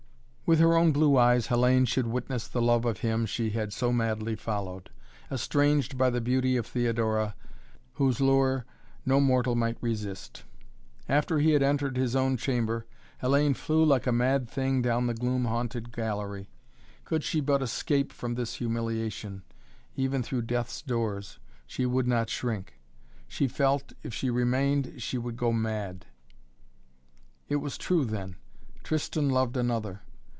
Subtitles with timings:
[0.51, 3.93] With her own blue eyes Hellayne should witness the love of him she had so
[3.93, 4.89] madly followed,
[5.31, 7.35] estranged by the beauty of Theodora,
[7.93, 8.65] whose lure
[9.05, 10.43] no mortal might resist.
[11.07, 12.85] After he had entered his own chamber,
[13.21, 16.49] Hellayne flew like a mad thing down the gloom haunted gallery.
[17.05, 19.43] Could she but escape from this humiliation
[19.95, 22.77] even through death's doors she would not shrink.
[23.29, 26.07] She felt, if she remained, she would go mad.
[27.47, 28.35] It was true, then!
[28.83, 30.01] Tristan loved another.